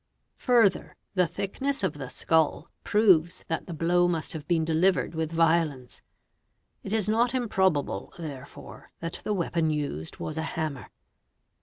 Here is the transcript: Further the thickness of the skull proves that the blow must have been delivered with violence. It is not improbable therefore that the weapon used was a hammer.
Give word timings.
Further 0.37 0.95
the 1.13 1.27
thickness 1.27 1.83
of 1.83 1.93
the 1.99 2.09
skull 2.09 2.71
proves 2.83 3.45
that 3.49 3.67
the 3.67 3.73
blow 3.75 4.07
must 4.07 4.33
have 4.33 4.47
been 4.47 4.65
delivered 4.65 5.13
with 5.13 5.31
violence. 5.31 6.01
It 6.81 6.91
is 6.91 7.07
not 7.07 7.35
improbable 7.35 8.11
therefore 8.17 8.89
that 8.99 9.21
the 9.23 9.31
weapon 9.31 9.69
used 9.69 10.17
was 10.17 10.39
a 10.39 10.53
hammer. 10.57 10.89